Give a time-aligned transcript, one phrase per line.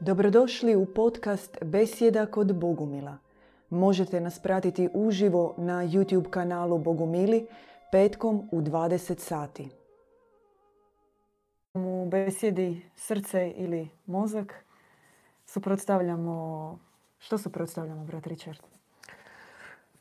[0.00, 3.18] Dobrodošli u podcast Besjeda kod Bogumila.
[3.70, 7.46] Možete nas pratiti uživo na YouTube kanalu Bogumili
[7.92, 9.68] petkom u 20 sati.
[11.74, 14.64] U besjedi srce ili mozak
[15.46, 16.78] suprotstavljamo...
[17.18, 18.58] Što suprotstavljamo, brat Richard?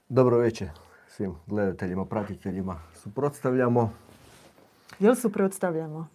[0.10, 0.70] Dobro večer
[1.08, 2.80] svim gledateljima, pratiteljima.
[2.94, 3.94] Suprotstavljamo,
[5.00, 6.08] Jel suprotstavljamo?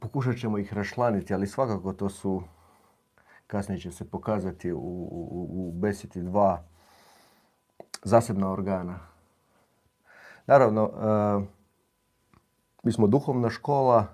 [0.00, 2.42] Pokušat ćemo ih rašlaniti, ali svakako to su,
[3.46, 6.62] kasnije će se pokazati u, u, u besjeti dva
[8.04, 8.98] zasebna organa.
[10.46, 11.46] Naravno, e,
[12.82, 14.06] mi smo duhovna škola,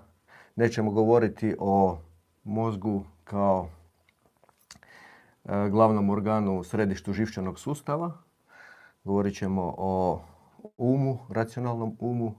[0.55, 1.97] nećemo govoriti o
[2.43, 3.67] mozgu kao
[5.45, 8.11] e, glavnom organu u središtu živčanog sustava.
[9.03, 10.21] Govorit ćemo o
[10.77, 12.33] umu, racionalnom umu.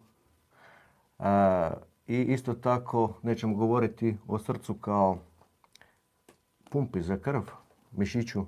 [2.06, 5.19] I isto tako nećemo govoriti o srcu kao
[6.70, 7.42] pumpi za krv,
[7.92, 8.47] mišiću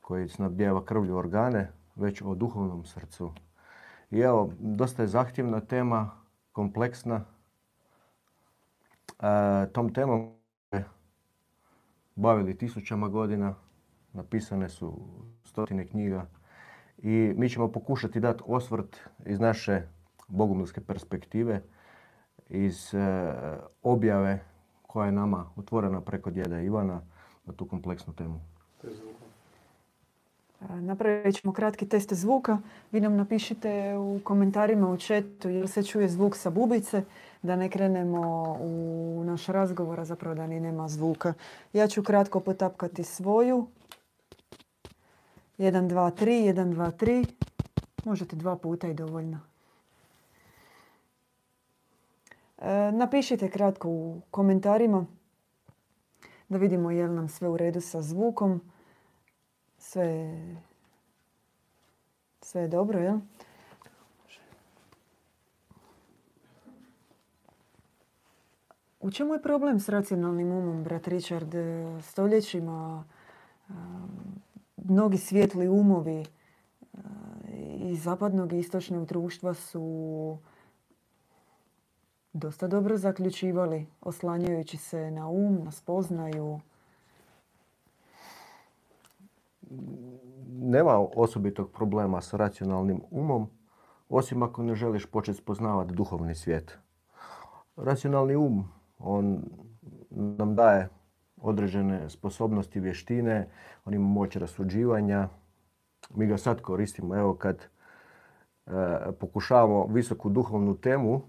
[0.00, 3.32] koji snabdjeva krvlju organe, već o duhovnom srcu.
[4.10, 6.10] I evo, dosta je zahtjevna tema,
[6.52, 7.24] kompleksna.
[9.20, 10.32] E, tom temom
[12.14, 13.54] bavili tisućama godina,
[14.12, 15.00] napisane su
[15.44, 16.26] stotine knjiga
[16.98, 19.82] i mi ćemo pokušati dati osvrt iz naše
[20.28, 21.62] bogumilske perspektive,
[22.50, 22.98] iz e,
[23.82, 24.44] objave
[24.82, 27.00] koja je nama otvorena preko djeda Ivana
[27.46, 28.40] na tu kompleksnu temu.
[30.68, 32.58] Napravit ćemo kratki test zvuka.
[32.92, 37.04] Vi nam napišite u komentarima u chatu jel se čuje zvuk sa bubice,
[37.42, 41.34] da ne krenemo u naš razgovor, a zapravo da ni nema zvuka.
[41.72, 43.66] Ja ću kratko potapkati svoju.
[45.58, 47.26] 1, 2, 3, 1, 2, 3.
[48.04, 49.38] Možete dva puta i dovoljno.
[52.49, 52.49] E,
[52.92, 55.06] Napišite kratko u komentarima
[56.48, 58.60] da vidimo je li nam sve u redu sa zvukom.
[59.78, 60.36] Sve,
[62.42, 63.18] sve je dobro, jel?
[69.00, 71.54] U čemu je problem s racionalnim umom, brat Richard?
[71.54, 73.04] E, Stoljećima
[73.68, 73.72] e,
[74.76, 76.26] mnogi svijetli umovi e,
[77.78, 80.38] iz zapadnog i istočnog društva su
[82.32, 86.60] dosta dobro zaključivali, oslanjajući se na um, na spoznaju.
[90.48, 93.48] Nema osobitog problema s racionalnim umom,
[94.08, 96.78] osim ako ne želiš početi spoznavati duhovni svijet.
[97.76, 98.64] Racionalni um,
[98.98, 99.42] on
[100.10, 100.88] nam daje
[101.36, 103.48] određene sposobnosti, vještine,
[103.84, 105.28] on ima moć rasuđivanja.
[106.14, 108.70] Mi ga sad koristimo, evo kad e,
[109.20, 111.22] pokušavamo visoku duhovnu temu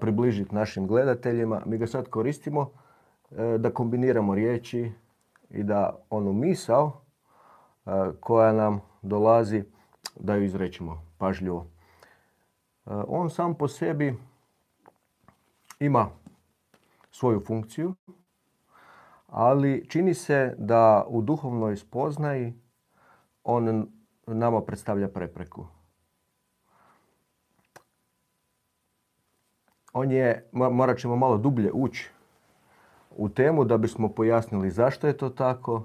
[0.00, 2.70] približiti našim gledateljima, mi ga sad koristimo
[3.30, 4.92] e, da kombiniramo riječi
[5.50, 6.92] i da onu misao
[7.86, 9.64] e, koja nam dolazi
[10.20, 11.66] da ju izrećemo pažljivo.
[11.66, 14.14] E, on sam po sebi
[15.80, 16.08] ima
[17.10, 17.94] svoju funkciju,
[19.26, 22.54] ali čini se da u duhovnoj spoznaji
[23.44, 23.88] on
[24.26, 25.66] nama predstavlja prepreku.
[29.94, 32.10] On je, mo- morat ćemo malo dublje ući
[33.16, 35.84] u temu da bismo pojasnili zašto je to tako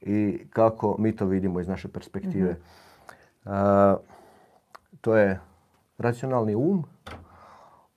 [0.00, 2.56] i kako mi to vidimo iz naše perspektive.
[3.44, 3.96] A,
[5.00, 5.40] to je
[5.98, 6.84] racionalni um.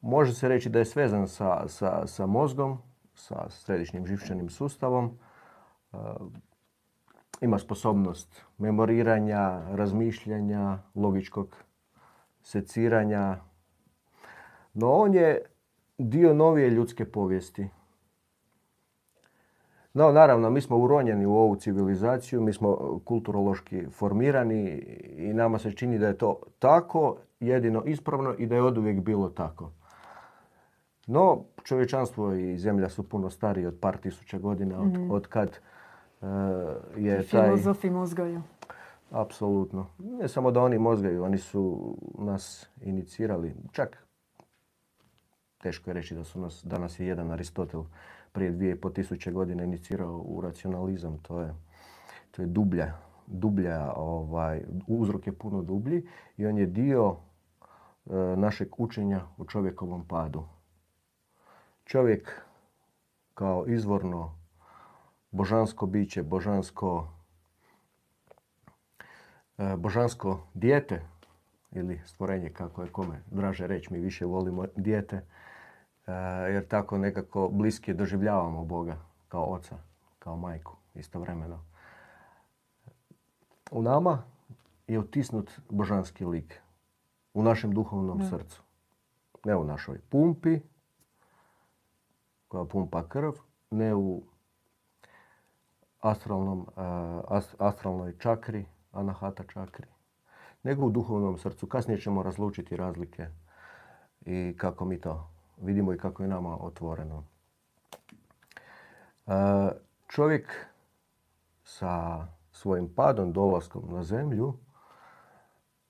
[0.01, 2.77] Može se reći da je svezan sa, sa, sa mozgom,
[3.15, 5.17] sa središnjim živčanim sustavom.
[5.91, 6.15] A,
[7.41, 11.55] ima sposobnost memoriranja, razmišljanja, logičkog
[12.41, 13.37] seciranja.
[14.75, 15.41] No on je
[15.97, 17.67] dio novije ljudske povijesti.
[19.93, 24.69] No, naravno, mi smo uronjeni u ovu civilizaciju, mi smo kulturološki formirani
[25.17, 29.29] i nama se čini da je to tako, jedino ispravno i da je oduvijek bilo
[29.29, 29.71] tako.
[31.07, 36.25] No, čovječanstvo i zemlja su puno stariji od par tisuća godina od, od kad e,
[36.97, 37.45] je taj...
[37.45, 38.41] Filozofi mozgaju.
[39.11, 39.87] Apsolutno.
[39.97, 43.55] Ne samo da oni mozgaju, oni su nas inicirali.
[43.71, 44.04] Čak
[45.65, 47.83] teško je reći da su nas, danas je jedan Aristotel
[48.31, 51.17] prije dvije po tisuće godina inicirao u racionalizam.
[51.17, 51.53] To je,
[52.31, 52.93] to je dublja,
[53.27, 56.05] dublja ovaj, uzrok je puno dublji
[56.37, 60.43] i on je dio e, našeg učenja o čovjekovom padu.
[61.85, 62.41] Čovjek
[63.33, 64.37] kao izvorno
[65.31, 67.07] božansko biće, božansko,
[69.57, 71.01] e, božansko dijete
[71.71, 75.21] ili stvorenje kako je kome draže reći, mi više volimo dijete,
[76.51, 78.97] jer tako nekako bliski doživljavamo Boga.
[79.27, 79.77] kao oca,
[80.19, 81.65] kao majku istovremeno.
[83.71, 84.23] U nama
[84.87, 86.61] je otisnut božanski lik
[87.33, 88.63] u našem duhovnom srcu.
[89.45, 90.59] Ne u našoj pumpi,
[92.47, 93.31] koja pumpa krv,
[93.71, 94.23] ne u
[95.99, 96.67] astralnom,
[97.59, 99.87] astralnoj čakri, anahata čakri,
[100.63, 101.67] nego u duhovnom srcu.
[101.67, 103.27] Kasnije ćemo razlučiti razlike
[104.21, 107.23] i kako mi to vidimo i kako je nama otvoreno.
[110.07, 110.65] Čovjek
[111.63, 114.53] sa svojim padom, dolaskom na zemlju,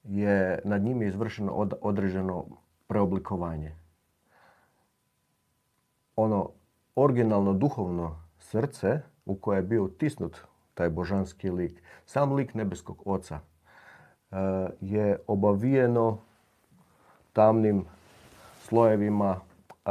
[0.03, 2.45] je nad njim je izvršeno određeno
[2.87, 3.75] preoblikovanje.
[6.15, 6.49] Ono
[6.95, 10.37] originalno duhovno srce u koje je bio utisnut
[10.73, 14.35] taj božanski lik, sam lik nebeskog oca, e,
[14.81, 16.17] je obavijeno
[17.33, 17.85] tamnim
[18.61, 19.39] slojevima
[19.85, 19.89] e,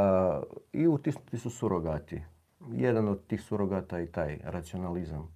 [0.73, 2.23] i utisnuti su surogati.
[2.71, 5.35] Jedan od tih surogata je taj racionalizam,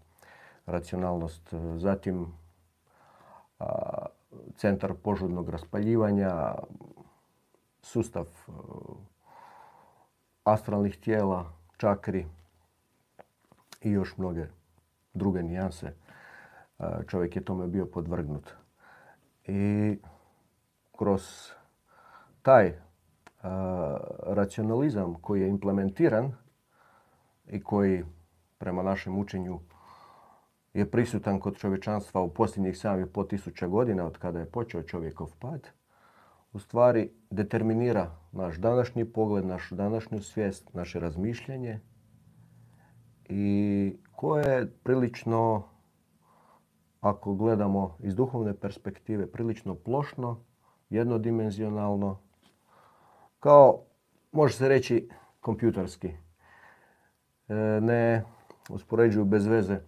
[0.65, 1.53] racionalnost.
[1.77, 2.33] Zatim
[4.55, 6.55] centar požudnog raspaljivanja,
[7.81, 8.51] sustav e,
[10.43, 12.25] astralnih tijela, čakri
[13.81, 14.45] i još mnoge
[15.13, 15.93] druge nijanse.
[16.79, 18.53] E, čovjek je tome bio podvrgnut.
[19.47, 19.97] I
[20.97, 21.51] kroz
[22.41, 22.81] taj e,
[24.23, 26.31] racionalizam koji je implementiran
[27.47, 28.03] i koji
[28.57, 29.59] prema našem učenju
[30.73, 35.67] je prisutan kod čovječanstva u posljednjih 7,5 tisuća godina od kada je počeo čovjekov pad,
[36.53, 41.79] u stvari determinira naš današnji pogled, našu današnju svijest, naše razmišljanje
[43.29, 45.63] i koje je prilično,
[47.01, 50.43] ako gledamo iz duhovne perspektive, prilično plošno,
[50.89, 52.19] jednodimenzionalno,
[53.39, 53.83] kao,
[54.31, 55.09] može se reći,
[55.39, 56.07] kompjuterski.
[56.07, 58.23] E, ne
[58.69, 59.79] uspoređuju bez veze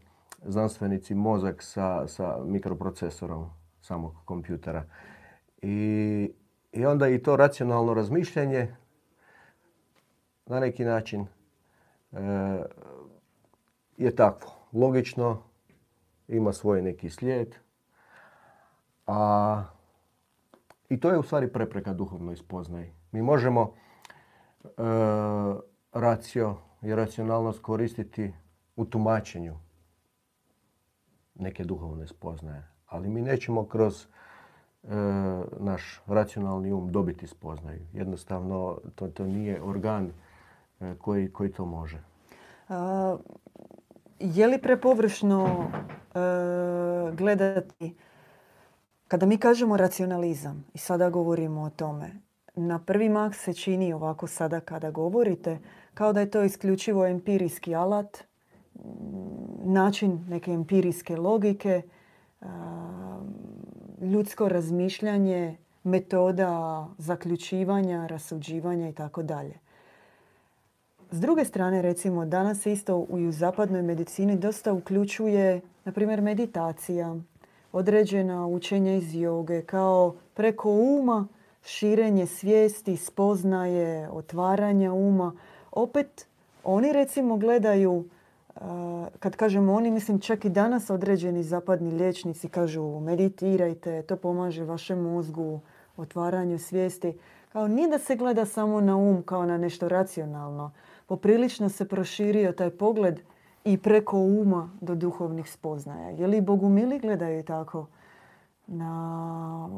[0.45, 3.49] znanstvenici mozak sa, sa mikroprocesorom
[3.81, 4.85] samog kompjutera.
[5.61, 6.31] I,
[6.71, 8.75] I onda i to racionalno razmišljanje
[10.45, 11.27] na neki način
[12.11, 12.17] e,
[13.97, 14.51] je takvo.
[14.73, 15.43] Logično,
[16.27, 17.55] ima svoj neki slijed.
[19.07, 19.63] A,
[20.89, 23.00] I to je u stvari prepreka duhovnoj spoznaji.
[23.11, 23.73] Mi možemo
[24.63, 24.69] e,
[25.93, 28.33] racio i racionalnost koristiti
[28.75, 29.55] u tumačenju
[31.35, 32.67] neke duhovne spoznaje.
[32.87, 34.07] Ali mi nećemo kroz e,
[35.59, 37.81] naš racionalni um dobiti spoznaju.
[37.93, 40.11] Jednostavno, to, to nije organ
[40.79, 42.03] e, koji, koji to može.
[42.69, 43.17] A,
[44.19, 46.19] je li prepovršno e,
[47.15, 47.95] gledati,
[49.07, 52.11] kada mi kažemo racionalizam i sada govorimo o tome,
[52.55, 55.59] na prvi mak se čini ovako sada kada govorite,
[55.93, 58.23] kao da je to isključivo empirijski alat,
[59.63, 61.81] način neke empirijske logike,
[64.01, 69.59] ljudsko razmišljanje, metoda zaključivanja, rasuđivanja i tako dalje.
[71.11, 77.15] S druge strane, recimo, danas se isto u zapadnoj medicini dosta uključuje, na primjer, meditacija,
[77.71, 81.27] određena učenja iz joge, kao preko uma
[81.63, 85.33] širenje svijesti, spoznaje, otvaranja uma.
[85.71, 86.27] Opet,
[86.63, 88.05] oni recimo gledaju
[89.19, 94.99] kad kažemo oni, mislim čak i danas određeni zapadni liječnici kažu meditirajte, to pomaže vašem
[94.99, 95.59] mozgu,
[95.97, 97.17] otvaranju svijesti.
[97.51, 100.71] Kao nije da se gleda samo na um kao na nešto racionalno.
[101.05, 103.19] Poprilično se proširio taj pogled
[103.65, 106.09] i preko uma do duhovnih spoznaja.
[106.09, 107.85] Je li bogumili gledaju tako
[108.71, 109.69] na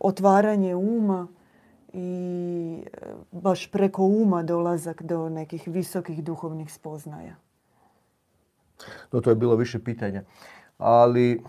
[0.00, 1.28] otvaranje uma
[1.92, 7.36] i e, baš preko uma dolazak do nekih visokih duhovnih spoznaja?
[9.12, 10.22] No, to je bilo više pitanja.
[10.78, 11.42] Ali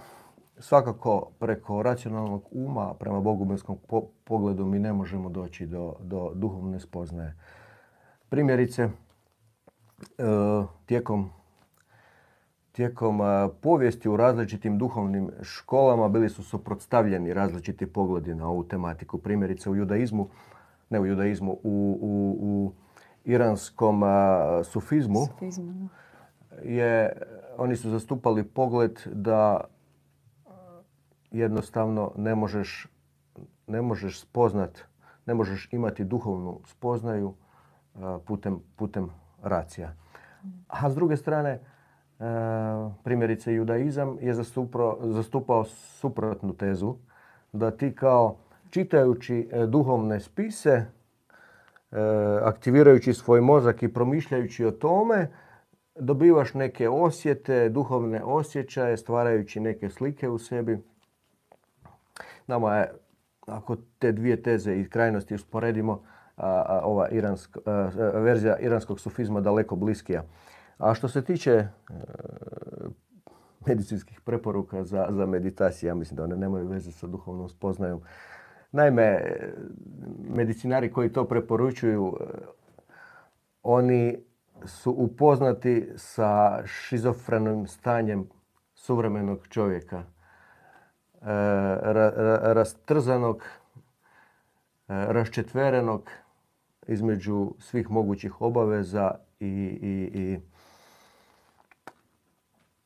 [0.59, 3.77] svakako preko racionalnog uma prema bogumilskom
[4.23, 7.35] pogledu mi ne možemo doći do, do duhovne spoznaje.
[8.29, 8.89] Primjerice, e,
[10.85, 11.29] tijekom
[12.71, 13.19] tijekom
[13.61, 19.17] povijesti u različitim duhovnim školama bili su suprotstavljeni različiti pogledi na ovu tematiku.
[19.17, 20.29] Primjerice u judaizmu,
[20.89, 22.73] ne u judaizmu, u, u, u
[23.25, 24.07] iranskom e,
[24.63, 25.89] sufizmu, sufizmu
[26.63, 27.21] je,
[27.57, 29.61] oni su zastupali pogled da
[31.31, 32.87] jednostavno ne možeš,
[33.67, 34.79] ne možeš spoznat,
[35.25, 37.33] ne možeš imati duhovnu spoznaju
[38.25, 39.09] putem, putem
[39.41, 39.95] racija.
[40.67, 41.59] A s druge strane,
[43.03, 46.95] primjerice judaizam je zastupao, zastupao suprotnu tezu
[47.53, 48.37] da ti kao
[48.69, 50.85] čitajući e, duhovne spise, e,
[52.43, 55.27] aktivirajući svoj mozak i promišljajući o tome,
[55.95, 60.79] dobivaš neke osjete, duhovne osjećaje, stvarajući neke slike u sebi.
[62.47, 62.91] Nama je,
[63.47, 66.03] ako te dvije teze i krajnosti usporedimo,
[66.83, 67.07] ova
[68.13, 70.23] verzija iranskog sufizma daleko bliskija.
[70.79, 71.67] A što se tiče e,
[73.65, 78.01] medicinskih preporuka za, za meditaciju, ja mislim da one nemaju veze sa duhovnom spoznajom.
[78.71, 79.37] Naime,
[80.29, 82.23] medicinari koji to preporučuju, e,
[83.63, 84.17] oni
[84.65, 88.29] su upoznati sa šizofrenim stanjem
[88.73, 89.97] suvremenog čovjeka.
[89.97, 90.05] E,
[92.53, 93.43] rastrzanog,
[94.87, 96.09] raščetverenog
[96.87, 99.45] između svih mogućih obaveza i,
[99.81, 100.39] i, i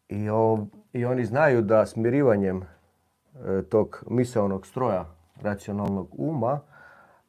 [0.10, 0.28] i,
[0.94, 5.06] I oni znaju da smirivanjem e, tog misaonog stroja
[5.42, 6.60] racionalnog uma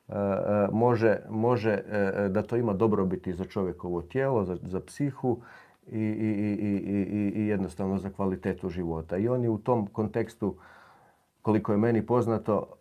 [0.09, 1.83] e, e, može, može
[2.31, 5.40] da to ima dobrobiti za čovjekovo tijelo, za, za psihu
[5.87, 9.16] i, i, i, jednostavno za kvalitetu života.
[9.16, 10.57] I oni u tom kontekstu,
[11.43, 12.73] koliko je meni poznato,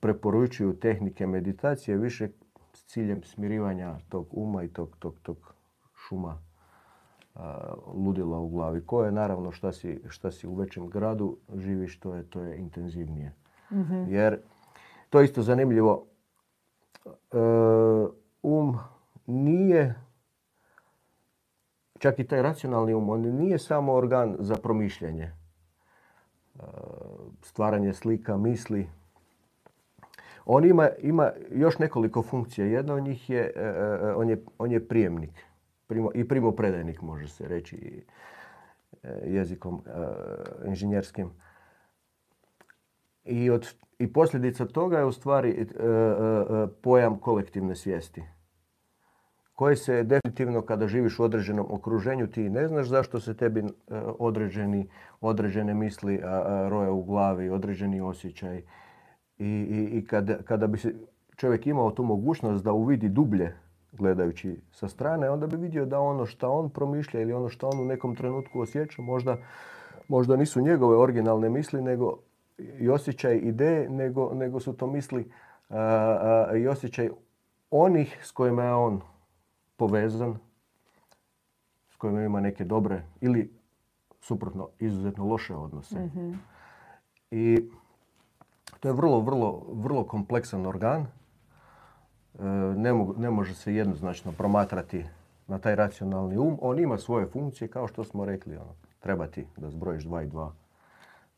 [0.00, 2.28] preporučuju tehnike meditacije više
[2.72, 5.54] s ciljem smirivanja tog uma i tog, tog, tog
[5.94, 6.49] šuma
[7.94, 8.86] ludila u glavi.
[8.86, 12.58] Ko je naravno šta si, šta si u većem gradu živiš, to je, to je
[12.58, 13.34] intenzivnije.
[13.72, 14.04] Mhm.
[14.08, 14.38] Jer
[15.10, 16.06] to je isto zanimljivo.
[17.06, 17.10] E,
[18.42, 18.78] um
[19.26, 19.94] nije,
[21.98, 25.24] čak i taj racionalni um, on nije samo organ za promišljanje.
[25.24, 25.32] E,
[27.42, 28.88] stvaranje slika, misli.
[30.44, 32.66] On ima, ima još nekoliko funkcija.
[32.66, 35.49] Jedna od njih je, e, on je, on je prijemnik
[35.90, 38.04] primo, i primopredajnik može se reći
[39.02, 39.90] e, jezikom e,
[40.66, 41.30] inženjerskim.
[43.24, 45.66] I, od, I posljedica toga je u stvari e,
[46.82, 48.22] pojam kolektivne svijesti
[49.54, 53.64] koji se definitivno kada živiš u određenom okruženju ti ne znaš zašto se tebi
[54.18, 54.88] određeni,
[55.20, 56.20] određene misli
[56.68, 58.62] roje u glavi, određeni osjećaj.
[59.38, 60.94] I, i, i kada, kada bi se
[61.36, 63.54] čovjek imao tu mogućnost da uvidi dublje
[63.92, 67.80] gledajući sa strane, onda bi vidio da ono što on promišlja ili ono što on
[67.80, 69.36] u nekom trenutku osjeća možda,
[70.08, 72.18] možda nisu njegove originalne misli, nego
[72.58, 75.30] i osjećaj ideje, nego, nego su to misli
[76.56, 77.10] i osjećaj
[77.70, 79.00] onih s kojima je on
[79.76, 80.38] povezan,
[81.90, 83.52] s kojima ima neke dobre ili
[84.20, 86.00] suprotno izuzetno loše odnose.
[86.04, 86.32] Mhm.
[87.30, 87.70] I
[88.80, 91.06] to je vrlo, vrlo, vrlo kompleksan organ
[92.38, 92.42] E,
[92.76, 95.04] ne, ne može se jednoznačno promatrati
[95.46, 96.58] na taj racionalni um.
[96.60, 98.56] On ima svoje funkcije, kao što smo rekli.
[98.56, 100.52] Ono, treba ti da zbrojiš dva i dva,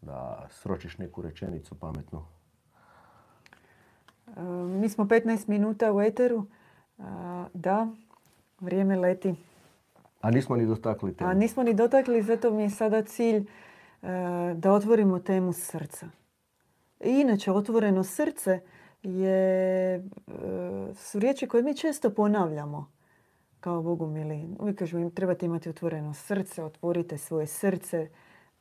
[0.02, 2.24] da sročiš neku rečenicu pametnu.
[4.36, 4.40] E,
[4.80, 6.46] mi smo 15 minuta u eteru.
[6.98, 7.02] E,
[7.54, 7.88] da,
[8.60, 9.34] vrijeme leti.
[10.20, 11.30] A nismo ni dotakli temu.
[11.30, 13.46] A nismo ni dotakli, zato mi je sada cilj
[14.54, 16.06] da otvorimo temu srca.
[17.00, 18.60] I inače, otvoreno srce
[19.02, 20.00] je, e,
[20.94, 22.90] su riječi koje mi često ponavljamo
[23.60, 24.48] kao Bogu mili.
[24.58, 28.08] Uvijek kažemo trebate imati otvoreno srce, otvorite svoje srce.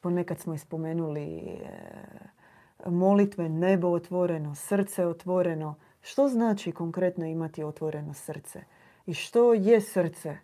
[0.02, 5.76] Ponekad smo ispomenuli e, molitve, nebo otvoreno, srce otvoreno.
[6.02, 8.64] Što znači konkretno imati otvoreno srce?
[9.06, 10.38] I što je srce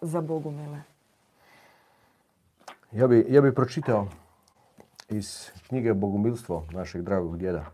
[0.00, 0.82] za Bogu mile?
[2.92, 4.08] Ja bi, ja bi pročitao
[5.08, 7.70] iz knjige Bogumilstvo našeg dragog djeda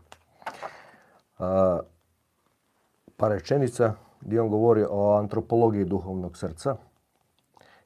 [3.17, 6.75] pa rečenica gdje on govori o antropologiji duhovnog srca.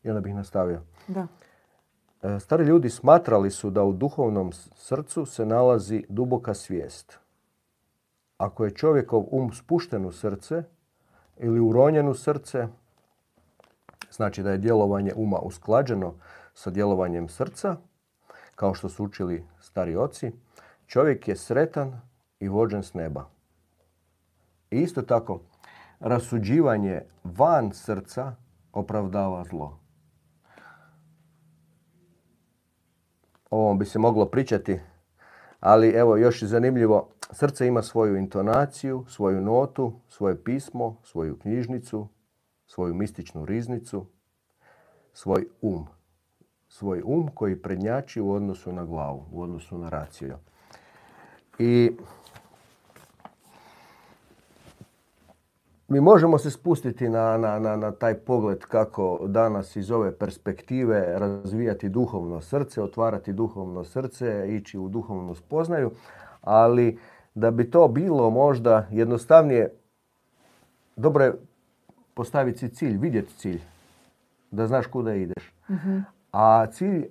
[0.03, 0.81] I onda bih nastavio.
[1.07, 1.27] Da.
[2.23, 7.19] E, stari ljudi smatrali su da u duhovnom srcu se nalazi duboka svijest.
[8.37, 10.63] Ako je čovjekov um spušten u srce
[11.37, 12.67] ili uronjen u srce,
[14.11, 16.13] znači da je djelovanje uma usklađeno
[16.53, 17.75] sa djelovanjem srca,
[18.55, 20.31] kao što su učili stari oci,
[20.87, 22.01] čovjek je sretan
[22.39, 23.32] i vođen s neba.
[24.73, 25.41] I isto tako,
[25.99, 28.35] rasuđivanje van srca
[28.71, 29.79] opravdava zlo.
[33.49, 34.79] Ovom bi se moglo pričati,
[35.59, 42.07] ali evo još je zanimljivo, srce ima svoju intonaciju, svoju notu, svoje pismo, svoju knjižnicu,
[42.65, 44.05] svoju mističnu riznicu,
[45.13, 45.87] svoj um.
[46.67, 50.35] Svoj um koji prednjači u odnosu na glavu, u odnosu na raciju.
[51.59, 51.91] I
[55.93, 61.19] mi možemo se spustiti na, na, na, na taj pogled kako danas iz ove perspektive
[61.19, 65.91] razvijati duhovno srce, otvarati duhovno srce, ići u duhovnu spoznaju,
[66.41, 66.99] ali
[67.35, 69.73] da bi to bilo možda jednostavnije,
[70.95, 71.33] dobro je
[72.13, 73.61] postaviti si cilj, vidjeti cilj.
[74.51, 75.53] da znaš kuda ideš.
[76.31, 77.07] A cilj,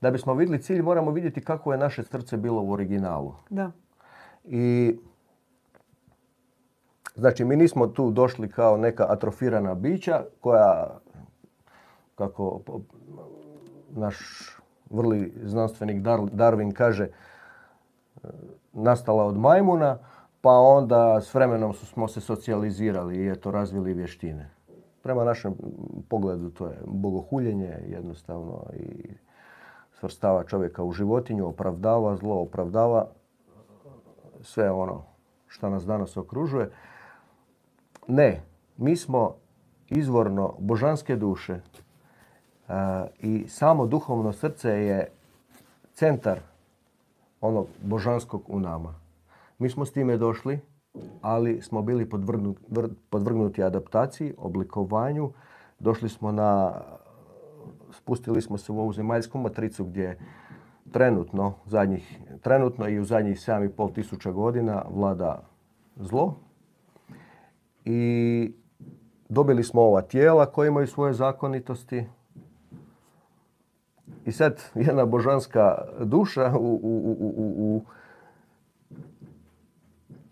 [0.00, 3.34] da bismo vidjeli cilj, moramo vidjeti kako je naše srce bilo u originalu.
[3.50, 3.70] Da.
[4.44, 4.96] I
[7.14, 10.98] Znači, mi nismo tu došli kao neka atrofirana bića koja,
[12.14, 12.60] kako
[13.90, 14.18] naš
[14.90, 17.08] vrli znanstvenik Darwin kaže,
[18.72, 19.98] nastala od majmuna,
[20.40, 24.50] pa onda s vremenom smo se socijalizirali i eto razvili vještine.
[25.02, 25.54] Prema našem
[26.08, 29.14] pogledu to je bogohuljenje jednostavno i
[30.00, 33.06] svrstava čovjeka u životinju, opravdava zlo, opravdava
[34.40, 35.02] sve ono
[35.46, 36.70] što nas danas okružuje.
[38.08, 38.42] Ne,
[38.76, 39.34] mi smo
[39.88, 41.60] izvorno božanske duše
[43.18, 45.10] i samo duhovno srce je
[45.94, 46.40] centar
[47.40, 48.94] onog božanskog u nama.
[49.58, 50.60] Mi smo s time došli,
[51.22, 52.10] ali smo bili
[53.10, 55.32] podvrgnuti adaptaciji, oblikovanju.
[55.78, 56.80] Došli smo na,
[57.90, 60.18] spustili smo se u ovu zemaljsku matricu gdje
[60.92, 65.42] trenutno, zadnjih, trenutno i u zadnjih 7,5 tisuća godina vlada
[65.96, 66.45] zlo.
[67.86, 68.52] I
[69.28, 72.04] dobili smo ova tijela koja imaju svoje zakonitosti,
[74.24, 77.16] i sad jedna božanska duša u, u,
[77.56, 77.82] u,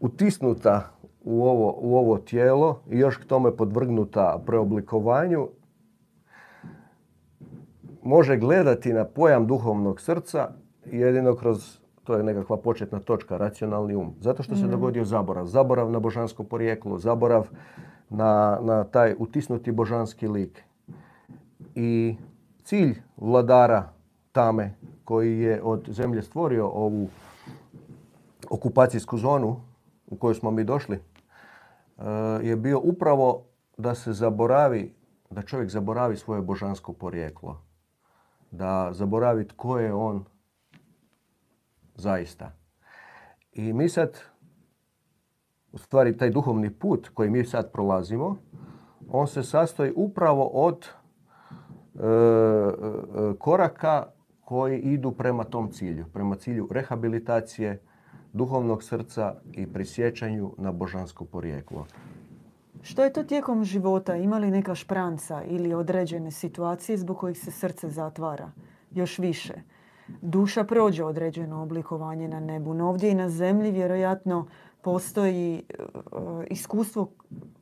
[0.01, 0.91] utisnuta
[1.25, 5.49] u ovo, u ovo tijelo i još k tome podvrgnuta preoblikovanju
[8.03, 10.49] može gledati na pojam duhovnog srca
[10.87, 14.15] jedino kroz, to je nekakva početna točka, racionalni um.
[14.21, 14.71] Zato što se mm.
[14.71, 15.47] dogodio zaborav.
[15.47, 17.49] Zaborav na božansko porijeklo, zaborav
[18.11, 20.63] na, na taj utisnuti božanski lik.
[21.75, 22.17] I
[22.63, 23.89] cilj vladara
[24.33, 27.09] tame koji je od zemlje stvorio ovu
[28.51, 29.61] okupacijsku zonu
[30.07, 32.03] u kojoj smo mi došli eh,
[32.43, 33.43] je bio upravo
[33.79, 34.95] da se zaboravi,
[35.31, 37.61] da čovjek zaboravi svoje božansko porijeklo.
[38.51, 40.25] Da zaboravi tko je on
[41.95, 42.53] zaista.
[43.53, 44.19] I mi sad,
[45.73, 48.37] u stvari taj duhovni put koji mi sad prolazimo,
[49.09, 50.89] on se sastoji upravo od
[51.95, 54.07] E, e, koraka
[54.41, 57.83] koji idu prema tom cilju, prema cilju rehabilitacije
[58.33, 61.87] duhovnog srca i prisjećanju na božansko porijeklo.
[62.83, 64.17] Što je to tijekom života?
[64.17, 68.51] Ima li neka špranca ili određene situacije zbog kojih se srce zatvara?
[68.91, 69.55] Još više.
[70.09, 74.47] Duša prođe određeno oblikovanje na nebu, no ovdje i na zemlji vjerojatno
[74.83, 75.75] postoji e,
[76.51, 77.11] iskustvo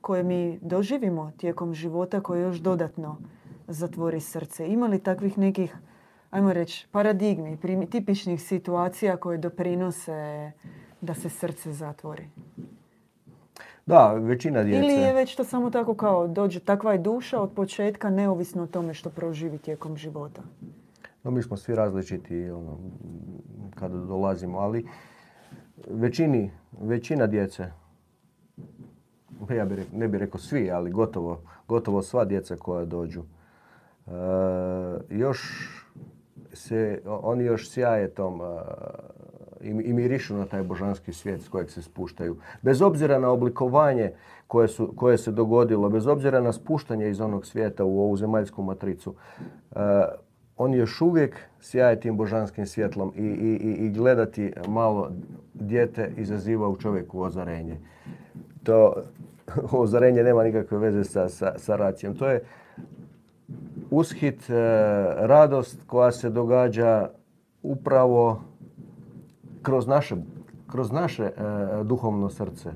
[0.01, 3.17] koje mi doživimo tijekom života koje još dodatno
[3.69, 4.69] zatvori srce.
[4.69, 5.77] Ima li takvih nekih,
[6.31, 7.59] ajmo reći, paradigmi,
[7.91, 10.53] tipičnih situacija koje doprinose
[11.01, 12.29] da se srce zatvori?
[13.87, 14.79] Da, većina djece.
[14.79, 18.67] Ili je već to samo tako kao dođe, takva je duša od početka, neovisno o
[18.67, 20.43] tome što proživi tijekom života?
[21.23, 22.79] No, mi smo svi različiti ono,
[23.75, 24.87] kada dolazimo, ali
[25.91, 27.67] većini, većina djece,
[29.57, 33.23] ja bi, ne bih rekao svi, ali gotovo, gotovo sva djeca koja dođu,
[34.07, 34.13] E,
[35.11, 35.69] još
[36.53, 38.45] se, oni još sjaje tom e,
[39.61, 42.37] i, mirišu na taj božanski svijet s kojeg se spuštaju.
[42.63, 44.13] Bez obzira na oblikovanje
[44.47, 48.63] koje, su, koje se dogodilo, bez obzira na spuštanje iz onog svijeta u ovu zemaljsku
[48.63, 49.15] matricu,
[49.71, 49.79] uh,
[50.57, 55.11] on još uvijek sjaje tim božanskim svjetlom i, i, i gledati malo
[55.55, 57.77] dijete izaziva u čovjeku ozarenje.
[58.63, 58.95] To
[59.73, 62.15] ozarenje nema nikakve veze sa, sa, sa racijom.
[62.15, 62.45] To je
[63.91, 64.55] ushit, e,
[65.19, 67.09] radost koja se događa
[67.63, 68.43] upravo
[69.63, 70.17] kroz naše,
[70.67, 71.33] kroz naše e,
[71.85, 72.71] duhovno srce.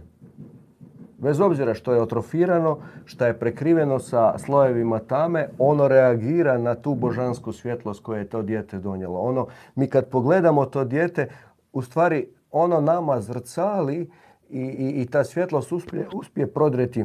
[1.19, 6.95] Bez obzira što je otrofirano, što je prekriveno sa slojevima tame, ono reagira na tu
[6.95, 9.19] božansku svjetlost koje je to dijete donijelo.
[9.19, 11.29] Ono, mi kad pogledamo to dijete,
[11.73, 14.11] u stvari ono nama zrcali
[14.51, 17.05] i, i, i ta svjetlost uspije, uspije prodreti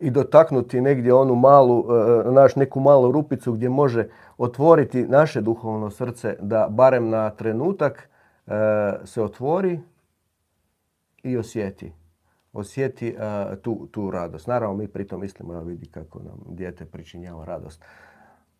[0.00, 1.84] i dotaknuti negdje onu malu,
[2.26, 8.08] e, naš neku malu rupicu gdje može otvoriti naše duhovno srce da barem na trenutak
[8.46, 8.50] e,
[9.04, 9.80] se otvori
[11.22, 11.92] i osjeti.
[12.54, 13.16] Osjeti e,
[13.62, 14.46] tu, tu radost.
[14.46, 17.84] Naravno mi pritom mislimo da vidi kako nam dijete pričinjava radost.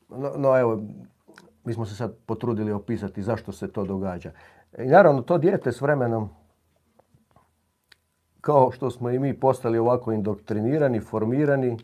[0.09, 0.83] No, no evo,
[1.65, 4.33] mi smo se sad potrudili opisati zašto se to događa.
[4.79, 6.29] I naravno to dijete s vremenom
[8.45, 11.77] kao što smo i mi postali ovako indoktrinirani, formirani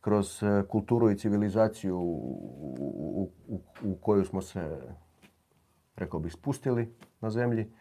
[0.00, 3.30] kroz e, kulturu i civilizaciju u,
[4.00, 4.78] koju smo se,
[5.96, 7.72] rekao bi, spustili na zemlji,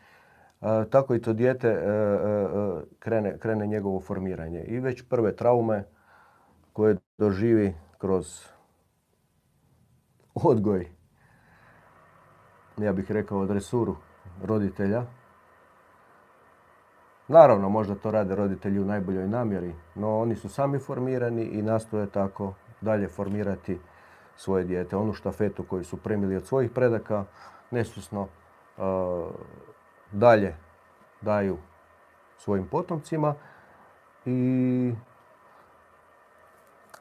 [0.89, 1.81] tako i to dijete e,
[2.99, 4.63] krene, krene njegovo formiranje.
[4.63, 5.83] I već prve traume
[6.73, 8.45] koje doživi kroz
[10.35, 10.87] odgoj,
[12.77, 13.95] ja bih rekao dresuru
[14.43, 15.03] roditelja.
[17.27, 22.07] Naravno, možda to rade roditelji u najboljoj namjeri, no oni su sami formirani i nastoje
[22.07, 23.79] tako dalje formirati
[24.35, 24.97] svoje dijete.
[24.97, 27.25] Onu štafetu koju su premili od svojih predaka,
[27.71, 28.27] nesusno
[28.77, 28.81] e,
[30.11, 30.55] dalje
[31.21, 31.57] daju
[32.37, 33.35] svojim potomcima
[34.25, 34.93] i,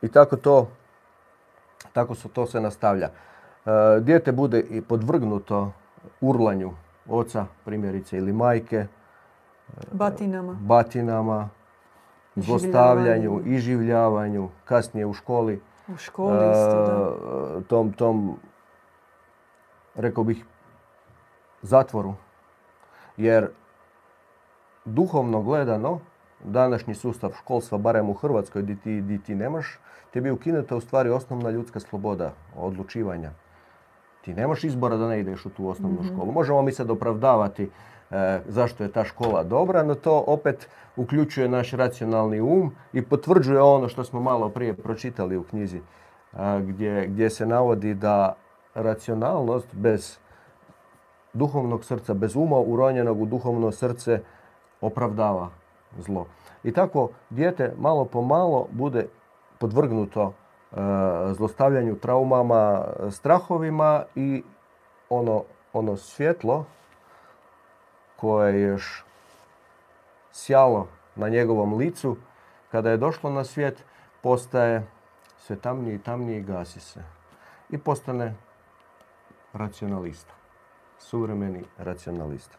[0.03, 0.69] i tako to
[1.97, 3.09] tako se to se nastavlja.
[3.09, 5.73] E, dijete bude i podvrgnuto
[6.21, 6.73] urlanju
[7.09, 8.77] oca, primjerice, ili majke.
[8.77, 8.87] E,
[9.92, 10.57] batinama.
[10.61, 11.49] Batinama,
[12.37, 15.61] zlostavljanju, iživljavanju, kasnije u školi.
[15.88, 17.59] U školi isto, da.
[17.59, 18.37] E, tom, tom,
[19.95, 20.45] rekao bih,
[21.62, 22.14] zatvoru.
[23.16, 23.48] Jer
[24.85, 26.00] duhovno gledano,
[26.44, 29.79] današnji sustav školstva, barem u Hrvatskoj, gdje ti, di ti nemaš,
[30.11, 33.31] ti bi ukinuta u stvari osnovna ljudska sloboda odlučivanja.
[34.24, 36.14] Ti nemaš izbora da ne ideš u tu osnovnu mhm.
[36.14, 36.33] školu.
[36.33, 37.70] Možemo mi sad opravdavati
[38.11, 43.62] e, zašto je ta škola dobra, no to opet uključuje naš racionalni um i potvrđuje
[43.62, 45.83] ono što smo malo prije pročitali u knjizi, e,
[46.61, 48.35] gdje, gdje se navodi da
[48.74, 50.18] racionalnost bez
[51.37, 54.20] duhovnog srca, bez uma uronjenog u duhovno srce
[54.81, 55.49] opravdava
[55.99, 56.27] zlo.
[56.64, 59.07] I tako dijete malo po malo bude
[59.59, 60.77] podvrgnuto e,
[61.33, 64.42] zlostavljanju, traumama, strahovima i
[65.11, 66.64] ono, ono svjetlo
[68.16, 69.05] koje je još
[70.33, 72.16] sjalo na njegovom licu,
[72.70, 73.85] kada je došlo na svijet,
[74.22, 74.87] postaje
[75.38, 77.03] sve tamniji i tamniji i gasi se.
[77.70, 78.35] I postane
[79.53, 80.36] racionalista.
[80.98, 82.56] Suvremeni racionalista.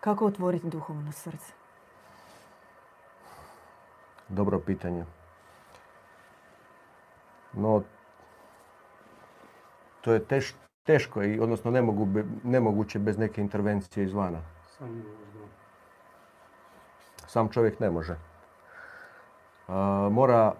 [0.00, 1.52] Kako otvoriti duhovno srce?
[4.28, 5.04] Dobro pitanje.
[7.52, 7.82] No,
[10.00, 10.24] to je
[10.84, 11.70] teško i odnosno
[12.44, 14.40] nemoguće bez neke intervencije izvana.
[17.26, 18.16] Sam čovjek ne može.
[20.10, 20.54] mora,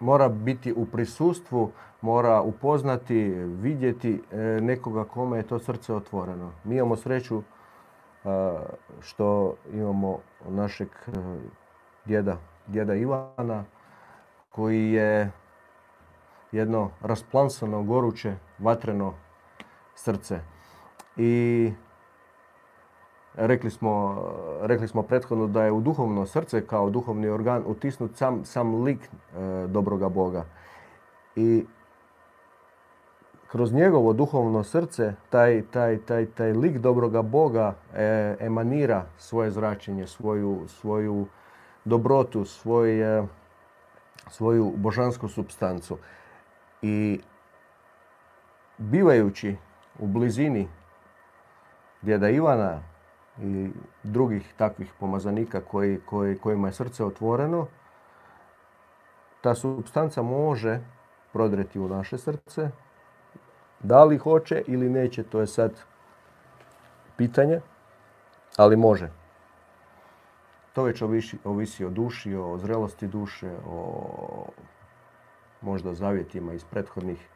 [0.00, 6.52] mora biti u prisustvu, mora upoznati, vidjeti e, nekoga kome je to srce otvoreno.
[6.64, 7.42] Mi imamo sreću
[9.00, 11.10] što imamo našeg e,
[12.04, 13.64] djeda, djeda Ivana,
[14.50, 15.30] koji je
[16.52, 19.14] jedno rasplansano, goruće, vatreno
[19.94, 20.40] srce.
[21.16, 21.72] I
[23.34, 24.24] rekli smo,
[24.60, 28.98] rekli smo prethodno da je u duhovno srce kao duhovni organ utisnut sam, sam lik
[29.04, 30.44] e, dobroga Boga.
[31.36, 31.64] I
[33.48, 40.06] kroz njegovo duhovno srce taj, taj, taj, taj lik dobroga Boga e, emanira svoje zračenje,
[40.06, 41.26] svoju, svoju
[41.84, 43.26] dobrotu, svoj, e,
[44.30, 45.98] svoju božansku substancu.
[46.82, 47.20] I
[48.78, 49.56] bivajući
[49.98, 50.68] u blizini
[52.02, 52.82] djeda Ivana
[53.42, 53.70] i
[54.02, 57.66] drugih takvih pomazanika koji, koji, kojima je srce otvoreno,
[59.40, 60.80] ta substanca može
[61.32, 62.70] prodreti u naše srce,
[63.80, 65.72] da li hoće ili neće, to je sad
[67.16, 67.60] pitanje,
[68.56, 69.10] ali može.
[70.72, 74.46] To već ovisi, ovisi o duši, o zrelosti duše, o
[75.60, 77.28] možda zavjetima iz prethodnih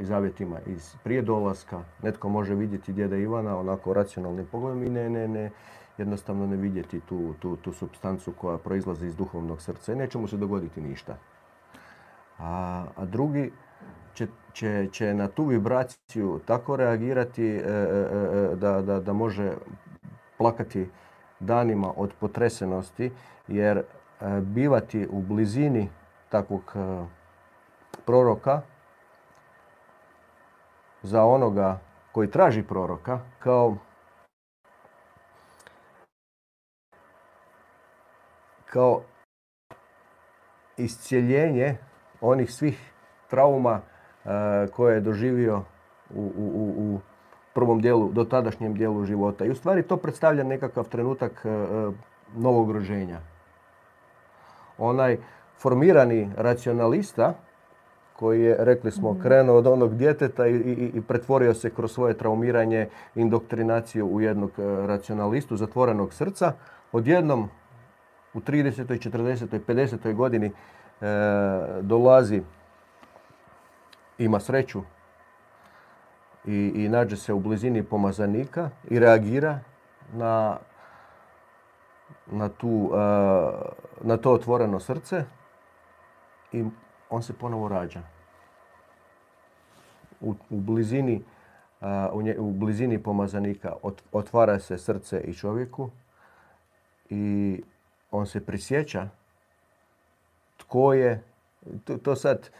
[0.00, 1.82] zavjetima iz prije dolaska.
[2.02, 5.50] Netko može vidjeti djeda Ivana onako racionalnim pogledom i ne, ne, ne,
[5.98, 10.28] jednostavno ne vidjeti tu, tu, tu substancu koja proizlazi iz duhovnog srca i neće mu
[10.28, 11.16] se dogoditi ništa.
[12.38, 13.52] A, a drugi
[14.14, 17.66] će, će, će na tu vibraciju tako reagirati e, e,
[18.52, 19.52] e, da, da, da može
[20.38, 20.88] plakati
[21.40, 23.10] danima od potresenosti
[23.48, 23.82] jer
[24.42, 25.88] bivati u blizini
[26.28, 26.76] takvog
[28.06, 28.62] proroka
[31.02, 31.78] za onoga
[32.12, 33.76] koji traži proroka kao
[38.66, 39.02] kao
[40.76, 41.76] iscijeljenje
[42.20, 42.92] onih svih
[43.30, 43.80] trauma
[44.72, 45.62] koje je doživio
[46.14, 47.00] u, u, u
[47.54, 49.44] prvom dijelu, do tadašnjem dijelu života.
[49.44, 51.44] I u stvari to predstavlja nekakav trenutak
[52.34, 53.20] novog rođenja.
[54.78, 55.18] Onaj
[55.58, 57.34] formirani racionalista
[58.20, 59.22] koji je, rekli smo, mhm.
[59.22, 64.50] krenuo od onog djeteta i, i, i pretvorio se kroz svoje traumiranje, indoktrinaciju u jednog
[64.86, 66.52] racionalistu zatvorenog srca,
[66.92, 67.48] odjednom
[68.34, 69.10] u 30.
[69.10, 69.60] 40.
[69.66, 70.14] 50.
[70.14, 70.52] godini e,
[71.80, 72.42] dolazi
[74.18, 74.82] ima sreću
[76.44, 79.58] i, i nađe se u blizini pomazanika i reagira
[80.12, 80.58] na,
[82.26, 82.90] na, tu,
[84.00, 85.24] na to otvoreno srce
[86.52, 86.64] i
[87.10, 88.02] on se ponovo rađa.
[90.20, 91.22] U, u blizini
[92.12, 93.72] u, u blizini pomazanika
[94.12, 95.90] otvara se srce i čovjeku
[97.10, 97.62] i
[98.10, 99.08] on se prisjeća
[100.56, 101.22] tko je,
[101.84, 102.50] to, to sad,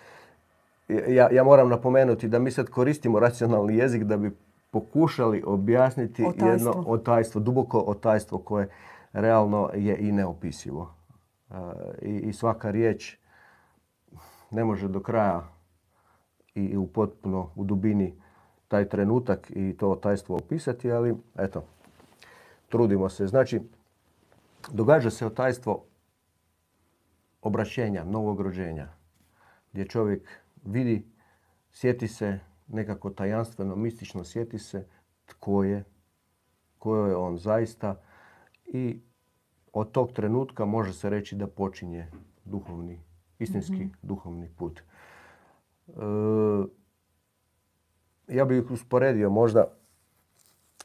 [0.88, 4.36] ja, ja moram napomenuti da mi sad koristimo racionalni jezik da bi
[4.70, 6.48] pokušali objasniti otajstvo.
[6.48, 8.68] jedno otajstvo, duboko otajstvo koje
[9.12, 10.94] realno je i neopisivo.
[12.02, 13.16] I, I svaka riječ
[14.50, 15.48] ne može do kraja
[16.54, 18.14] i u potpuno u dubini
[18.68, 21.64] taj trenutak i to tajstvo opisati, ali eto,
[22.68, 23.26] trudimo se.
[23.26, 23.60] Znači,
[24.72, 25.84] događa se otajstvo
[27.42, 28.88] obraćenja, novog rođenja,
[29.72, 30.28] gdje čovjek
[30.64, 31.06] vidi,
[31.72, 34.86] sjeti se nekako tajanstveno, mistično sjeti se
[35.26, 35.84] tko je,
[36.78, 38.00] tko je on zaista
[38.66, 39.00] i
[39.72, 42.10] od tog trenutka može se reći da počinje
[42.44, 43.00] duhovni,
[43.40, 43.88] istinski mhm.
[44.02, 44.80] duhovni put.
[45.88, 45.92] E,
[48.28, 49.64] ja bih usporedio možda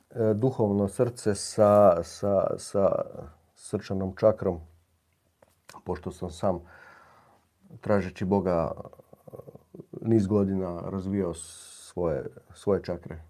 [0.10, 2.90] e, duhovno srce sa, sa, sa
[3.56, 4.60] srčanom čakrom,
[5.84, 6.60] pošto sam sam
[7.82, 8.72] tražeći Boga
[10.02, 13.22] niz godina razvijao svoje, svoje čakre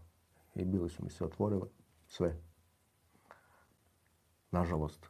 [0.55, 1.67] i bili su mi se otvorile
[2.07, 2.37] sve.
[4.51, 5.05] Nažalost.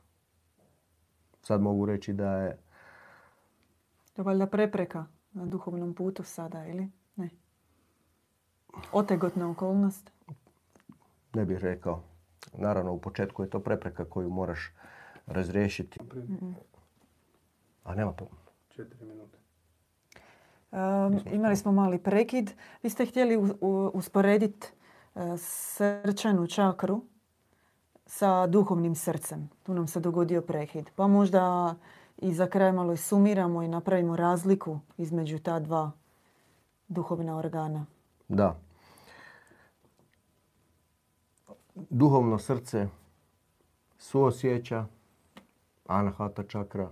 [1.41, 2.57] Sad mogu reći da je...
[4.15, 6.91] To je valjda prepreka na duhovnom putu sada, ili?
[7.15, 7.29] Ne.
[8.91, 10.11] Otegotna okolnost?
[11.33, 12.03] Ne bih rekao.
[12.53, 14.73] Naravno, u početku je to prepreka koju moraš
[15.27, 15.99] razriješiti.
[17.83, 18.27] A nema to.
[18.69, 19.37] Četiri minute.
[21.31, 22.51] imali smo mali prekid.
[22.83, 23.37] Vi ste htjeli
[23.93, 24.67] usporediti
[25.15, 27.01] e, srčanu čakru
[28.05, 29.49] sa duhovnim srcem.
[29.63, 30.89] Tu nam se dogodio prekid.
[30.95, 31.75] Pa možda
[32.17, 35.91] i za kraj malo i sumiramo i napravimo razliku između ta dva
[36.87, 37.85] duhovna organa.
[38.27, 38.55] Da.
[41.75, 42.87] Duhovno srce
[43.97, 44.85] suosjeća,
[45.87, 46.89] anahata čakra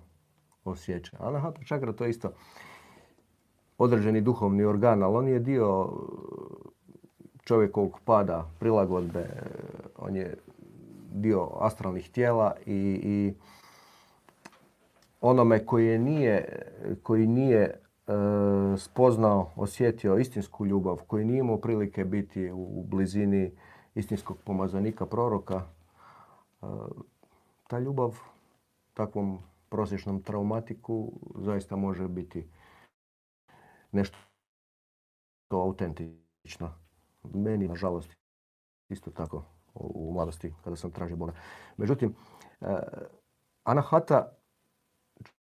[0.66, 1.18] osjeća.
[1.20, 2.32] Anahata čakra to je isto
[3.78, 5.90] određeni duhovni organ, ali on je dio
[7.44, 9.28] čovjekovog pada, prilagodbe,
[9.98, 10.38] on je
[11.14, 13.34] dio astralnih tijela i, i
[15.24, 16.62] onome koji nije,
[17.04, 17.78] koji nije e,
[18.78, 23.52] spoznao, osjetio istinsku ljubav, koji nije imao prilike biti u blizini
[23.96, 26.66] istinskog pomazanika, proroka, e,
[27.68, 28.20] ta ljubav
[28.94, 32.48] takvom prosječnom traumatiku zaista može biti
[33.92, 34.18] nešto
[35.48, 36.74] to autentično.
[37.34, 38.14] Meni, nažalost,
[38.90, 41.34] isto tako u mladosti kada sam tražio Boga.
[41.78, 42.16] Međutim,
[42.62, 42.66] e,
[43.64, 44.43] Anahata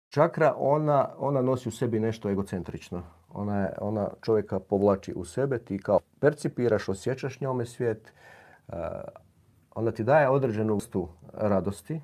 [0.10, 3.04] čakra, ona, ona nosi u sebi nešto egocentrično.
[3.30, 8.14] Ona, je, ona čovjeka povlači u sebe, ti kao percipiraš, osjećaš njome svijet,
[8.68, 8.76] uh,
[9.76, 12.02] ona ti daje određenu vrstu radosti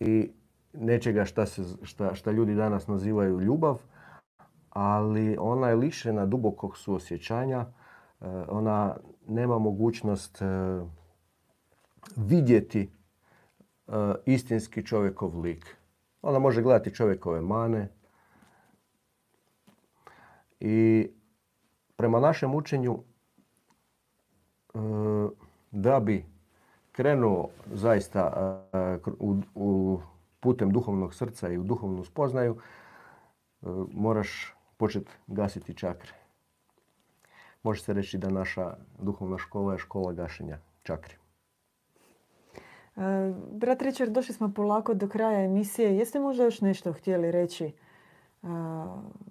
[0.00, 0.30] i
[0.72, 3.78] nečega šta, se, šta, šta ljudi danas nazivaju ljubav,
[4.70, 10.88] ali ona je lišena dubokog suosjećanja, uh, ona nema mogućnost uh,
[12.16, 12.90] vidjeti
[14.26, 15.77] istinski čovjekov lik.
[16.28, 17.88] Ona može gledati čovjekove mane.
[20.60, 21.08] I
[21.96, 24.78] prema našem učenju e,
[25.70, 26.26] da bi
[26.92, 28.32] krenuo zaista
[28.72, 28.98] e,
[29.54, 30.00] u,
[30.40, 36.12] putem duhovnog srca i u duhovnu spoznaju, e, moraš početi gasiti čakre.
[37.62, 41.14] Može se reći da naša duhovna škola je škola gašenja čakri.
[43.50, 45.96] Brat Richard, došli smo polako do kraja emisije.
[45.96, 47.72] Jeste možda još nešto htjeli reći,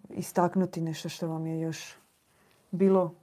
[0.09, 1.95] istaknuti nešto što vam je još
[2.71, 3.13] bilo,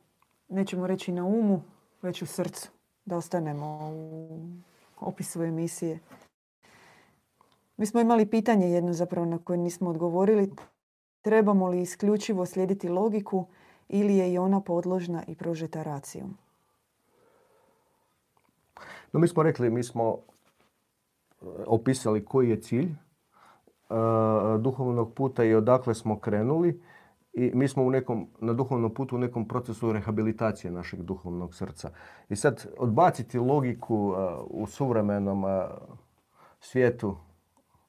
[0.48, 1.62] nećemo reći na umu,
[2.02, 2.70] već u srcu,
[3.04, 4.38] da ostanemo u
[5.00, 5.98] opisu emisije.
[7.76, 10.52] Mi smo imali pitanje jedno zapravo na koje nismo odgovorili.
[11.22, 13.46] Trebamo li isključivo slijediti logiku
[13.88, 16.36] ili je i ona podložna i prožeta racijom?
[19.12, 20.18] No, mi smo rekli, mi smo
[21.66, 22.94] opisali koji je cilj e,
[24.58, 26.82] duhovnog puta i odakle smo krenuli.
[27.32, 31.90] I mi smo u nekom, na duhovnom putu u nekom procesu rehabilitacije našeg duhovnog srca.
[32.28, 35.66] I sad odbaciti logiku e, u suvremenom e,
[36.60, 37.16] svijetu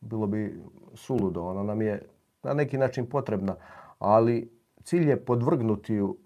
[0.02, 0.64] bilo bi
[0.94, 1.44] suludo.
[1.44, 2.02] Ona nam je
[2.44, 3.56] na neki način potrebna,
[4.00, 4.52] ali
[4.84, 6.18] cilj je podvrgnuti ju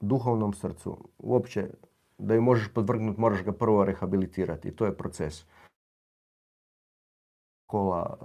[0.00, 0.96] duhovnom srcu.
[1.18, 1.70] Uopće
[2.18, 4.76] da ju možeš podvrgnuti, moraš ga prvo rehabilitirati.
[4.76, 5.46] To je proces
[7.72, 8.24] škola e,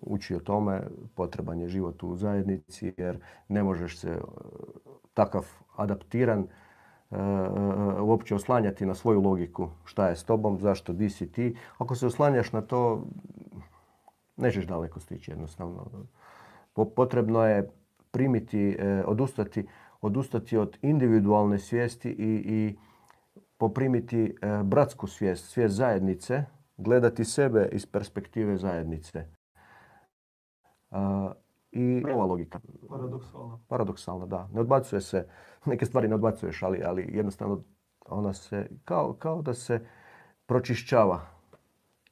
[0.00, 0.82] uči o tome,
[1.14, 4.18] potreban je život u zajednici jer ne možeš se
[5.14, 6.46] takav adaptiran
[8.00, 9.68] uopće oslanjati na svoju logiku.
[9.84, 11.56] Šta je s tobom, zašto, di si ti.
[11.78, 13.04] Ako se oslanjaš na to,
[14.36, 15.86] nećeš daleko stići jednostavno.
[16.96, 17.70] Potrebno je
[18.10, 19.66] primiti, odustati,
[20.00, 22.76] odustati od individualne svijesti i, i
[23.58, 26.44] poprimiti bratsku svijest, svijest zajednice,
[26.76, 29.26] gledati sebe iz perspektive zajednice.
[31.72, 32.60] I ova logika.
[32.88, 33.58] Paradoksalna.
[33.68, 34.48] Paradoksalna, da.
[34.52, 35.28] Ne odbacuje se,
[35.66, 37.62] neke stvari ne odbacuješ, ali, ali jednostavno
[38.06, 39.80] ona se, kao, kao da se
[40.46, 41.20] pročišćava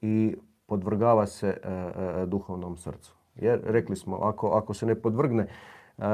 [0.00, 3.14] i podvrgava se e, e, duhovnom srcu.
[3.34, 6.04] Jer rekli smo, ako, ako se ne podvrgne e,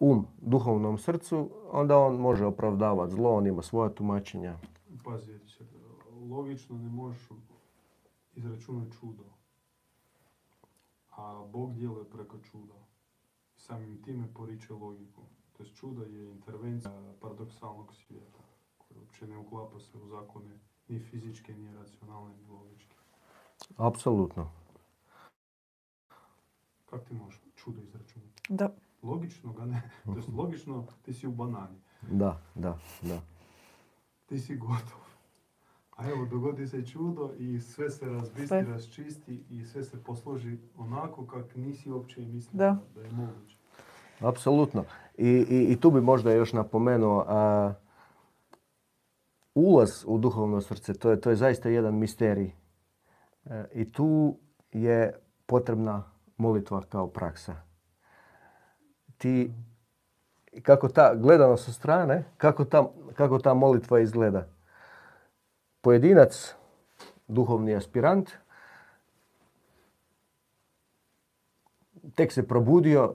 [0.00, 4.56] um duhovnom srcu, onda on može opravdavati zlo, on ima svoja tumačenja.
[5.04, 5.32] Pazi,
[6.30, 7.28] logično ne možeš
[8.36, 9.24] izračunati čudo.
[11.10, 12.74] A Bog djeluje preko čuda.
[13.56, 15.22] Samim time poriče logiku.
[15.52, 18.42] To je čudo je intervencija paradoksalnog svijeta
[18.78, 22.96] koji uopće ne uklapa se u zakone ni fizičke, ni racionalne, ni logičke.
[23.76, 24.50] Apsolutno.
[26.86, 28.42] Kako ti možeš čudo izračunati?
[28.48, 28.74] Da.
[29.02, 29.90] Logično ga ne.
[30.04, 31.78] To je logično ti si u banani.
[32.10, 33.20] Da, da, da.
[34.26, 35.05] Ti si gotov.
[35.96, 41.26] A evo, dogodi se čudo i sve se razbistri, razčisti i sve se posloži onako
[41.26, 42.76] kak nisi uopće mislio da.
[42.94, 43.56] da je moguće.
[44.20, 44.84] Apsolutno.
[45.18, 47.72] I, i, I, tu bi možda još napomenuo a,
[49.54, 52.50] ulaz u duhovno srce, to je, to je zaista jedan misterij.
[53.44, 54.38] E, I tu
[54.72, 56.04] je potrebna
[56.36, 57.54] molitva kao praksa.
[59.18, 59.52] Ti,
[60.62, 64.55] kako ta, gledano sa strane, kako ta, kako ta molitva izgleda
[65.86, 66.54] pojedinac,
[67.28, 68.30] duhovni aspirant,
[72.14, 73.14] tek se probudio,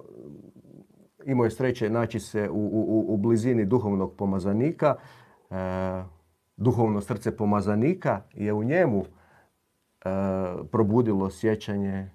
[1.26, 4.96] imao je sreće naći se u, u, u blizini duhovnog pomazanika.
[5.50, 5.56] E,
[6.58, 10.10] duhovno srce pomazanika je u njemu e,
[10.72, 12.10] probudilo sjećanje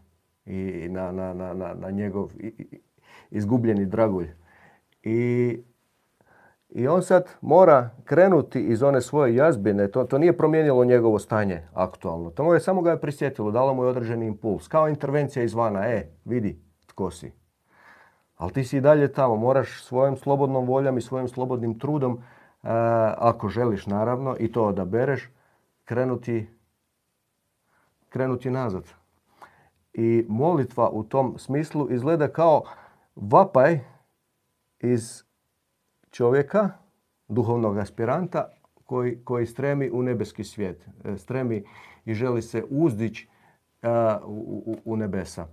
[0.46, 2.32] i na, na, na, na njegov
[3.30, 4.28] izgubljeni dragulj.
[5.02, 5.58] I
[6.68, 9.90] i on sad mora krenuti iz one svoje jazbine.
[9.90, 12.30] To, to nije promijenilo njegovo stanje aktualno.
[12.30, 14.68] To je samo ga je prisjetilo, dalo mu je određeni impuls.
[14.68, 15.86] Kao intervencija izvana.
[15.86, 17.32] E, vidi tko si.
[18.36, 19.36] Ali ti si i dalje tamo.
[19.36, 22.18] Moraš svojom slobodnom voljom i svojim slobodnim trudom, e,
[23.18, 25.30] ako želiš naravno, i to odabereš,
[25.84, 26.48] krenuti,
[28.08, 28.84] krenuti nazad.
[29.92, 32.62] I molitva u tom smislu izgleda kao
[33.16, 33.80] vapaj
[34.80, 35.25] iz
[36.16, 36.70] čovjeka,
[37.28, 38.48] duhovnog aspiranta
[38.84, 40.88] koji, koji stremi u nebeski svijet.
[41.04, 41.64] E, stremi
[42.04, 43.28] i želi se uzdići
[43.82, 43.88] e,
[44.24, 45.46] u, u, nebesa.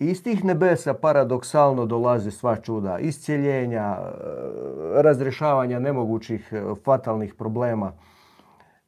[0.00, 2.98] I iz tih nebesa paradoksalno dolaze sva čuda.
[2.98, 6.52] Iscijeljenja, e, razrješavanja nemogućih
[6.84, 7.92] fatalnih problema.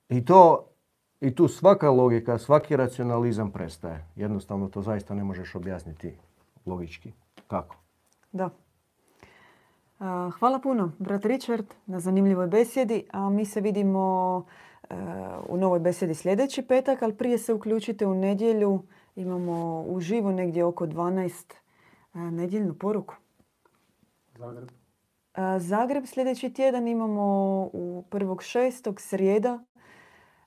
[0.09, 0.69] I to
[1.21, 4.07] i tu svaka logika, svaki racionalizam prestaje.
[4.17, 6.17] Jednostavno to zaista ne možeš objasniti
[6.67, 7.13] logički.
[7.49, 7.77] Kako?
[8.33, 8.51] Da.
[10.39, 13.05] Hvala puno, brat Richard, na zanimljivoj besjedi.
[13.11, 14.45] A mi se vidimo
[14.91, 14.95] e,
[15.49, 18.83] u novoj besjedi sljedeći petak, ali prije se uključite u nedjelju.
[19.17, 21.53] Imamo uživo negdje oko 12
[22.15, 23.15] e, nedjeljnu poruku.
[24.39, 24.69] Zagreb.
[25.59, 27.25] Zagreb sljedeći tjedan imamo
[27.73, 29.01] u 1.6.
[29.01, 29.65] srijeda.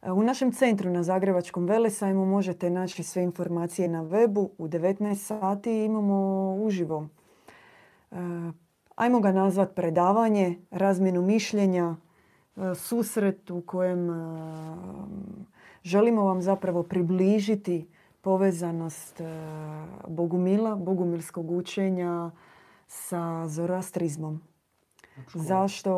[0.02, 4.50] U našem centru na Zagrebačkom velesajmu možete naći sve informacije na webu.
[4.58, 7.08] U 19 sati imamo uživo
[8.98, 14.16] ajmo ga nazvat predavanje, razmjenu mišljenja, e, susret u kojem e,
[15.84, 17.88] želimo vam zapravo približiti
[18.22, 19.26] povezanost e,
[20.08, 22.32] Bogumila, bogumilskog učenja
[22.88, 24.42] sa zoroastrizmom.
[25.34, 25.94] Zašto,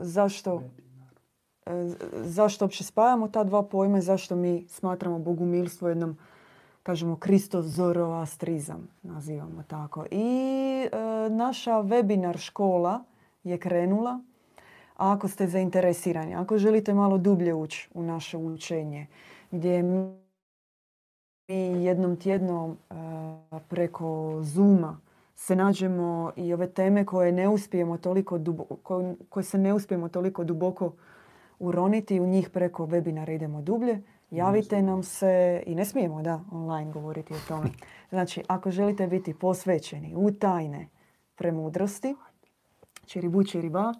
[0.00, 0.62] zašto,
[2.12, 6.16] zašto uopće spajamo ta dva pojma i zašto mi smatramo bogumilstvo jednom
[6.88, 10.06] kažemo Kristo Zoroastrizam, nazivamo tako.
[10.10, 13.04] I e, naša webinar škola
[13.44, 14.20] je krenula.
[14.96, 19.06] Ako ste zainteresirani, ako želite malo dublje ući u naše učenje,
[19.50, 20.14] gdje mi
[21.84, 22.94] jednom tjednom e,
[23.68, 25.00] preko Zuma
[25.34, 30.08] se nađemo i ove teme koje ne uspijemo toliko duboko, koje, koje se ne uspijemo
[30.08, 30.92] toliko duboko
[31.58, 34.02] uroniti, u njih preko webinara idemo dublje.
[34.30, 37.70] Javite nam se i ne smijemo da online govoriti o tome.
[38.10, 40.88] Znači, ako želite biti posvećeni u tajne
[41.34, 42.16] premudrosti,
[43.06, 43.94] čiribu čiriba,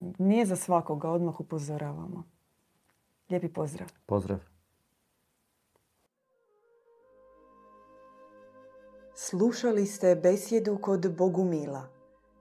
[0.00, 2.24] nije za svakoga, odmah upozoravamo.
[3.30, 3.88] Lijepi pozdrav.
[4.06, 4.38] Pozdrav.
[9.14, 11.88] Slušali ste besjedu kod Bogumila.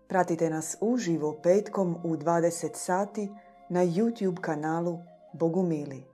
[0.08, 3.30] Pratite nas uživo petkom u 20 sati
[3.70, 5.00] na YouTube kanalu
[5.34, 6.11] Bogumili.